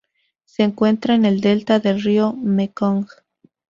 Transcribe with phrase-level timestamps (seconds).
[0.45, 3.05] Se encuentra en el delta del río Mekong.